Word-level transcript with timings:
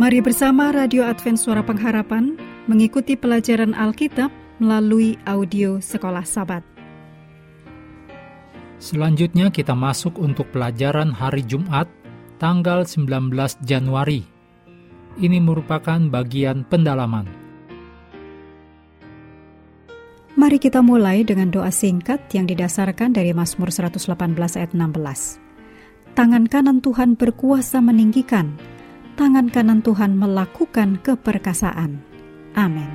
Mari 0.00 0.24
bersama 0.24 0.72
Radio 0.72 1.04
Advent 1.04 1.36
Suara 1.36 1.60
Pengharapan 1.60 2.32
mengikuti 2.64 3.20
pelajaran 3.20 3.76
Alkitab 3.76 4.32
melalui 4.56 5.20
audio 5.28 5.76
Sekolah 5.76 6.24
Sabat. 6.24 6.64
Selanjutnya 8.80 9.52
kita 9.52 9.76
masuk 9.76 10.16
untuk 10.16 10.48
pelajaran 10.56 11.12
hari 11.12 11.44
Jumat, 11.44 11.84
tanggal 12.40 12.88
19 12.88 13.28
Januari. 13.60 14.24
Ini 15.20 15.36
merupakan 15.36 16.00
bagian 16.08 16.64
pendalaman. 16.64 17.28
Mari 20.32 20.56
kita 20.56 20.80
mulai 20.80 21.28
dengan 21.28 21.52
doa 21.52 21.68
singkat 21.68 22.24
yang 22.32 22.48
didasarkan 22.48 23.12
dari 23.12 23.36
Mazmur 23.36 23.68
118 23.68 24.16
ayat 24.56 24.72
16. 24.72 26.16
Tangan 26.16 26.48
kanan 26.48 26.80
Tuhan 26.80 27.20
berkuasa 27.20 27.84
meninggikan, 27.84 28.56
tangan 29.20 29.52
kanan 29.52 29.84
Tuhan 29.84 30.16
melakukan 30.16 30.96
keperkasaan. 31.04 32.00
Amin. 32.56 32.88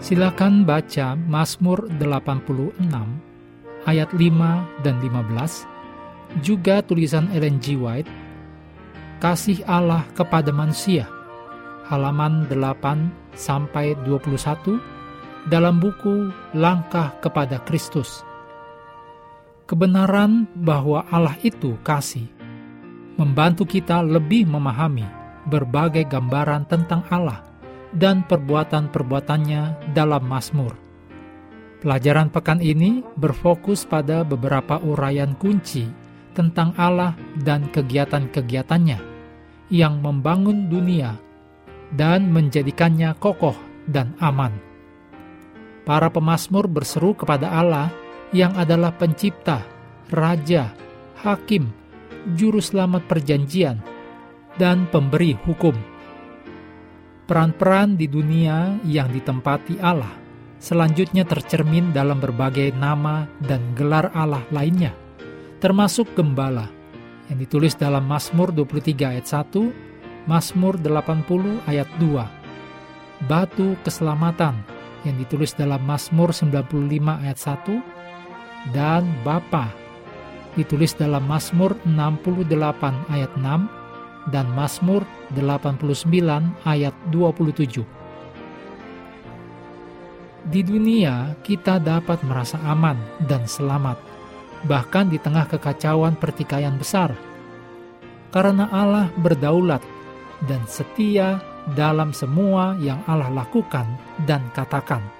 Silakan 0.00 0.64
baca 0.64 1.12
Mazmur 1.12 1.92
86 2.00 2.88
ayat 3.84 4.08
5 4.16 4.80
dan 4.80 4.96
15, 4.96 6.40
juga 6.40 6.80
tulisan 6.80 7.28
Ellen 7.36 7.60
G. 7.60 7.76
White, 7.76 8.08
Kasih 9.20 9.60
Allah 9.68 10.08
kepada 10.16 10.48
manusia, 10.48 11.04
halaman 11.84 12.48
8 12.48 13.12
sampai 13.36 13.92
21 14.08 14.80
dalam 15.52 15.76
buku 15.76 16.32
Langkah 16.56 17.12
kepada 17.20 17.60
Kristus 17.68 18.24
kebenaran 19.70 20.50
bahwa 20.58 21.06
Allah 21.14 21.38
itu 21.46 21.78
kasih, 21.86 22.26
membantu 23.14 23.62
kita 23.62 24.02
lebih 24.02 24.50
memahami 24.50 25.06
berbagai 25.46 26.10
gambaran 26.10 26.66
tentang 26.66 27.06
Allah 27.06 27.46
dan 27.94 28.26
perbuatan-perbuatannya 28.26 29.94
dalam 29.94 30.26
Mazmur. 30.26 30.74
Pelajaran 31.86 32.34
pekan 32.34 32.58
ini 32.58 33.06
berfokus 33.14 33.86
pada 33.86 34.26
beberapa 34.26 34.82
uraian 34.82 35.38
kunci 35.38 35.86
tentang 36.34 36.74
Allah 36.74 37.14
dan 37.38 37.70
kegiatan-kegiatannya 37.70 38.98
yang 39.70 40.02
membangun 40.02 40.66
dunia 40.66 41.14
dan 41.94 42.26
menjadikannya 42.34 43.14
kokoh 43.22 43.54
dan 43.86 44.18
aman. 44.18 44.50
Para 45.86 46.10
pemazmur 46.10 46.66
berseru 46.66 47.14
kepada 47.14 47.48
Allah 47.54 47.88
yang 48.30 48.54
adalah 48.54 48.94
pencipta, 48.94 49.62
raja, 50.10 50.70
hakim, 51.22 51.70
juru 52.34 52.62
selamat 52.62 53.06
perjanjian, 53.10 53.82
dan 54.58 54.86
pemberi 54.90 55.34
hukum. 55.46 55.74
Peran-peran 57.26 57.94
di 57.94 58.10
dunia 58.10 58.74
yang 58.82 59.06
ditempati 59.14 59.78
Allah 59.78 60.10
selanjutnya 60.60 61.24
tercermin 61.24 61.94
dalam 61.94 62.18
berbagai 62.20 62.74
nama 62.76 63.24
dan 63.40 63.62
gelar 63.78 64.12
Allah 64.12 64.42
lainnya, 64.52 64.92
termasuk 65.62 66.10
gembala 66.12 66.68
yang 67.30 67.38
ditulis 67.38 67.78
dalam 67.78 68.04
Mazmur 68.04 68.50
23 68.52 69.14
ayat 69.16 69.26
1, 69.26 70.28
Mazmur 70.28 70.76
80 70.76 71.64
ayat 71.70 71.88
2, 71.96 73.26
batu 73.30 73.78
keselamatan 73.86 74.60
yang 75.06 75.16
ditulis 75.16 75.56
dalam 75.56 75.80
Mazmur 75.86 76.34
95 76.34 77.24
ayat 77.24 77.38
1, 77.38 77.89
dan 78.72 79.08
Bapa 79.24 79.72
ditulis 80.58 80.92
dalam 80.98 81.24
Mazmur 81.24 81.78
68 81.86 83.12
ayat 83.14 83.32
6 83.38 84.28
dan 84.28 84.46
Mazmur 84.52 85.06
89 85.32 86.66
ayat 86.66 86.94
27. 87.08 87.86
Di 90.50 90.60
dunia 90.64 91.36
kita 91.44 91.76
dapat 91.78 92.24
merasa 92.24 92.56
aman 92.64 92.96
dan 93.28 93.44
selamat, 93.44 94.00
bahkan 94.66 95.08
di 95.08 95.20
tengah 95.20 95.46
kekacauan 95.48 96.16
pertikaian 96.16 96.74
besar. 96.76 97.12
Karena 98.30 98.70
Allah 98.70 99.10
berdaulat 99.20 99.82
dan 100.46 100.62
setia 100.64 101.42
dalam 101.76 102.14
semua 102.14 102.78
yang 102.80 103.02
Allah 103.04 103.28
lakukan 103.30 103.84
dan 104.24 104.40
katakan. 104.56 105.19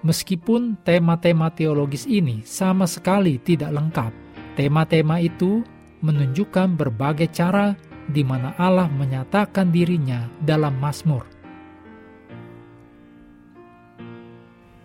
Meskipun 0.00 0.80
tema-tema 0.80 1.52
teologis 1.52 2.08
ini 2.08 2.40
sama 2.48 2.88
sekali 2.88 3.36
tidak 3.36 3.68
lengkap, 3.68 4.12
tema-tema 4.56 5.20
itu 5.20 5.60
menunjukkan 6.00 6.72
berbagai 6.72 7.28
cara 7.28 7.76
di 8.08 8.24
mana 8.24 8.56
Allah 8.56 8.88
menyatakan 8.88 9.68
dirinya 9.68 10.24
dalam 10.40 10.72
Mazmur. 10.80 11.28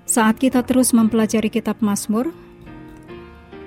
Saat 0.04 0.36
kita 0.38 0.68
terus 0.68 0.92
mempelajari 0.92 1.48
kitab 1.48 1.80
Mazmur, 1.80 2.36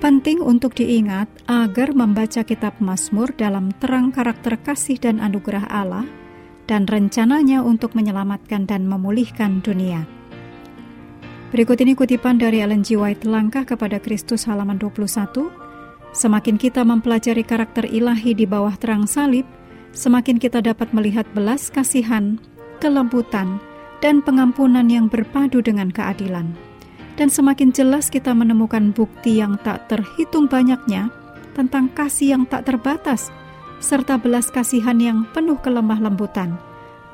penting 0.05 0.45
untuk 0.45 0.77
diingat 0.77 1.33
agar 1.49 1.97
membaca 1.97 2.45
kitab 2.45 2.77
Mazmur 2.79 3.33
dalam 3.35 3.73
terang 3.81 4.13
karakter 4.13 4.61
kasih 4.61 5.01
dan 5.01 5.17
anugerah 5.19 5.65
Allah 5.67 6.05
dan 6.69 6.85
rencananya 6.85 7.65
untuk 7.65 7.97
menyelamatkan 7.97 8.69
dan 8.69 8.85
memulihkan 8.85 9.65
dunia. 9.65 10.18
Berikut 11.49 11.81
ini 11.81 11.97
kutipan 11.97 12.37
dari 12.37 12.61
Ellen 12.61 12.85
G. 12.85 13.01
White 13.01 13.25
Langkah 13.25 13.65
kepada 13.65 13.97
Kristus 13.97 14.45
halaman 14.45 14.77
21. 14.77 15.49
Semakin 16.13 16.61
kita 16.61 16.85
mempelajari 16.85 17.41
karakter 17.41 17.89
ilahi 17.89 18.37
di 18.37 18.45
bawah 18.45 18.77
terang 18.77 19.09
salib, 19.09 19.49
semakin 19.97 20.37
kita 20.37 20.61
dapat 20.61 20.93
melihat 20.93 21.25
belas 21.33 21.73
kasihan, 21.73 22.37
kelembutan, 22.85 23.57
dan 24.05 24.21
pengampunan 24.21 24.93
yang 24.93 25.09
berpadu 25.09 25.65
dengan 25.65 25.89
keadilan. 25.89 26.53
Dan 27.17 27.33
semakin 27.33 27.73
jelas 27.73 28.13
kita 28.13 28.37
menemukan 28.37 28.93
bukti 28.93 29.41
yang 29.41 29.57
tak 29.65 29.89
terhitung 29.89 30.53
banyaknya 30.53 31.09
tentang 31.57 31.89
kasih 31.97 32.37
yang 32.37 32.45
tak 32.45 32.69
terbatas, 32.69 33.33
serta 33.81 34.21
belas 34.21 34.53
kasihan 34.53 35.01
yang 35.01 35.25
penuh 35.33 35.57
kelemah 35.65 35.97
lembutan, 35.97 36.61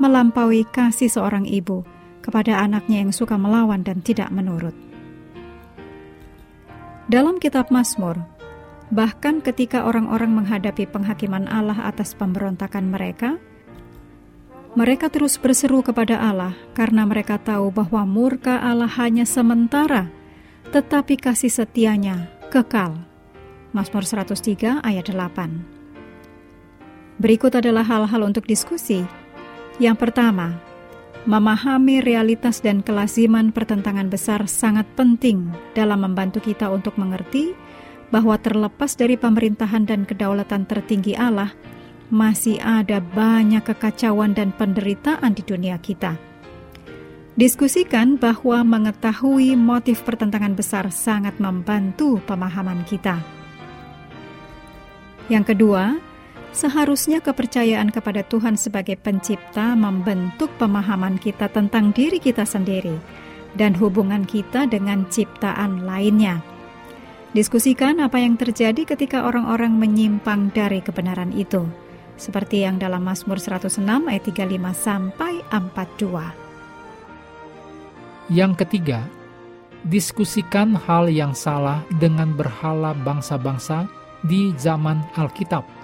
melampaui 0.03 0.67
kasih 0.75 1.07
seorang 1.07 1.47
ibu 1.47 1.94
kepada 2.25 2.65
anaknya 2.65 3.05
yang 3.05 3.13
suka 3.13 3.37
melawan 3.37 3.85
dan 3.85 4.01
tidak 4.01 4.33
menurut. 4.33 4.73
Dalam 7.05 7.37
kitab 7.37 7.69
Mazmur, 7.69 8.17
bahkan 8.89 9.45
ketika 9.45 9.85
orang-orang 9.85 10.33
menghadapi 10.33 10.89
penghakiman 10.89 11.45
Allah 11.53 11.77
atas 11.85 12.17
pemberontakan 12.17 12.89
mereka, 12.89 13.37
mereka 14.73 15.13
terus 15.13 15.37
berseru 15.37 15.85
kepada 15.85 16.17
Allah 16.17 16.57
karena 16.73 17.05
mereka 17.05 17.37
tahu 17.37 17.69
bahwa 17.69 18.09
murka 18.09 18.57
Allah 18.59 18.89
hanya 18.97 19.29
sementara, 19.29 20.09
tetapi 20.73 21.21
kasih 21.21 21.53
setianya 21.53 22.33
kekal. 22.49 22.97
Mazmur 23.77 24.09
103 24.09 24.81
ayat 24.81 25.13
8. 25.13 27.21
Berikut 27.21 27.53
adalah 27.55 27.87
hal-hal 27.87 28.27
untuk 28.27 28.43
diskusi. 28.49 29.07
Yang 29.79 30.09
pertama, 30.09 30.59
Memahami 31.25 32.05
realitas 32.05 32.61
dan 32.61 32.85
kelaziman 32.85 33.49
pertentangan 33.49 34.13
besar 34.13 34.45
sangat 34.45 34.85
penting 34.93 35.49
dalam 35.73 36.05
membantu 36.05 36.45
kita 36.45 36.69
untuk 36.69 37.01
mengerti 37.01 37.57
bahwa 38.13 38.37
terlepas 38.37 38.93
dari 38.93 39.17
pemerintahan 39.17 39.89
dan 39.89 40.05
kedaulatan 40.05 40.69
tertinggi 40.69 41.17
Allah, 41.17 41.57
masih 42.13 42.61
ada 42.61 43.01
banyak 43.01 43.65
kekacauan 43.65 44.37
dan 44.37 44.53
penderitaan 44.53 45.33
di 45.33 45.41
dunia 45.41 45.81
kita. 45.81 46.21
Diskusikan 47.41 48.21
bahwa 48.21 48.63
mengetahui 48.63 49.57
motif 49.57 50.05
pertentangan 50.05 50.53
besar 50.55 50.93
sangat 50.93 51.41
membantu 51.41 52.21
pemahaman 52.29 52.85
kita. 52.85 53.19
Yang 55.33 55.57
kedua, 55.57 55.99
Seharusnya 56.55 57.19
kepercayaan 57.19 57.91
kepada 57.91 58.23
Tuhan 58.23 58.55
sebagai 58.55 58.95
pencipta 58.95 59.75
membentuk 59.75 60.55
pemahaman 60.55 61.19
kita 61.19 61.51
tentang 61.51 61.91
diri 61.91 62.23
kita 62.23 62.47
sendiri 62.47 62.95
dan 63.59 63.75
hubungan 63.75 64.23
kita 64.23 64.71
dengan 64.71 65.03
ciptaan 65.11 65.83
lainnya. 65.83 66.39
Diskusikan 67.35 67.99
apa 67.99 68.23
yang 68.23 68.39
terjadi 68.39 68.87
ketika 68.87 69.27
orang-orang 69.27 69.75
menyimpang 69.75 70.55
dari 70.55 70.79
kebenaran 70.79 71.35
itu, 71.35 71.67
seperti 72.15 72.63
yang 72.63 72.79
dalam 72.79 73.03
Mazmur 73.03 73.43
106 73.43 73.83
ayat 73.83 74.23
35 74.23 74.55
sampai 74.79 75.43
42. 75.51 78.31
Yang 78.31 78.63
ketiga, 78.63 79.03
diskusikan 79.91 80.79
hal 80.79 81.11
yang 81.11 81.35
salah 81.35 81.83
dengan 81.99 82.31
berhala 82.31 82.95
bangsa-bangsa 82.95 83.91
di 84.23 84.55
zaman 84.55 85.03
Alkitab 85.19 85.83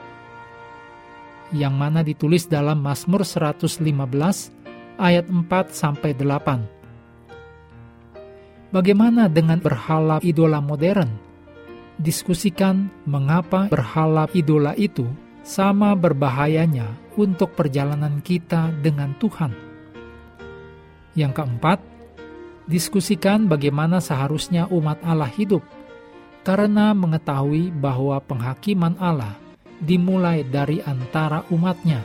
yang 1.50 1.74
mana 1.74 2.02
ditulis 2.02 2.46
dalam 2.46 2.82
Mazmur 2.82 3.26
115 3.26 3.82
ayat 4.98 5.26
4 5.26 5.70
sampai 5.70 6.14
8. 6.14 6.62
Bagaimana 8.70 9.26
dengan 9.26 9.58
berhala 9.58 10.22
idola 10.22 10.62
modern? 10.62 11.30
diskusikan 12.00 12.88
mengapa 13.04 13.68
berhala 13.68 14.24
idola 14.32 14.72
itu 14.80 15.04
sama 15.44 15.92
berbahayanya 15.92 16.88
untuk 17.20 17.52
perjalanan 17.52 18.24
kita 18.24 18.72
dengan 18.80 19.12
Tuhan. 19.20 19.52
Yang 21.12 21.32
keempat, 21.36 21.78
diskusikan 22.64 23.44
bagaimana 23.44 24.00
seharusnya 24.00 24.64
umat 24.72 24.96
Allah 25.04 25.28
hidup, 25.28 25.60
karena 26.40 26.96
mengetahui 26.96 27.68
bahwa 27.76 28.16
penghakiman 28.24 28.96
Allah 28.96 29.36
dimulai 29.80 30.44
dari 30.44 30.84
antara 30.84 31.42
umatnya. 31.48 32.04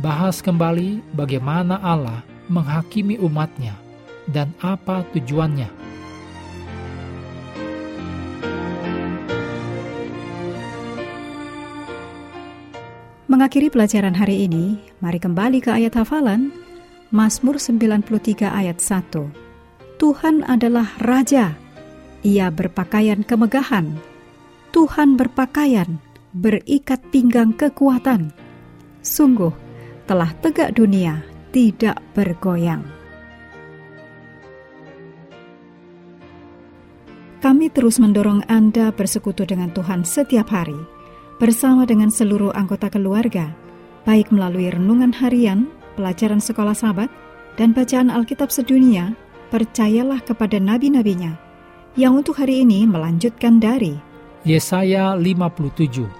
Bahas 0.00 0.40
kembali 0.40 1.02
bagaimana 1.12 1.76
Allah 1.82 2.24
menghakimi 2.48 3.20
umatnya 3.20 3.76
dan 4.24 4.54
apa 4.64 5.04
tujuannya. 5.12 5.68
Mengakhiri 13.30 13.70
pelajaran 13.70 14.18
hari 14.18 14.50
ini, 14.50 14.82
mari 14.98 15.22
kembali 15.22 15.62
ke 15.62 15.70
ayat 15.70 15.94
hafalan 16.02 16.50
Mazmur 17.14 17.62
93 17.62 18.02
ayat 18.50 18.82
1. 18.82 19.30
Tuhan 20.02 20.42
adalah 20.50 20.98
Raja, 20.98 21.54
Ia 22.26 22.50
berpakaian 22.50 23.22
kemegahan. 23.22 23.86
Tuhan 24.74 25.14
berpakaian, 25.14 26.02
berikat 26.34 27.02
pinggang 27.10 27.50
kekuatan. 27.54 28.30
Sungguh, 29.02 29.50
telah 30.06 30.30
tegak 30.38 30.76
dunia, 30.78 31.22
tidak 31.50 31.98
bergoyang. 32.14 32.82
Kami 37.40 37.72
terus 37.72 37.96
mendorong 37.96 38.44
Anda 38.52 38.92
bersekutu 38.92 39.48
dengan 39.48 39.72
Tuhan 39.72 40.04
setiap 40.04 40.52
hari 40.52 40.76
bersama 41.40 41.88
dengan 41.88 42.12
seluruh 42.12 42.52
anggota 42.52 42.92
keluarga, 42.92 43.48
baik 44.04 44.28
melalui 44.28 44.68
renungan 44.68 45.08
harian, 45.16 45.64
pelajaran 45.96 46.36
sekolah 46.36 46.76
sahabat, 46.76 47.08
dan 47.56 47.72
bacaan 47.72 48.12
Alkitab 48.12 48.52
sedunia, 48.52 49.16
percayalah 49.48 50.20
kepada 50.20 50.60
nabi-nabinya, 50.60 51.32
yang 51.96 52.20
untuk 52.20 52.36
hari 52.36 52.60
ini 52.60 52.84
melanjutkan 52.84 53.56
dari 53.56 53.96
Yesaya 54.44 55.16
57. 55.16 56.19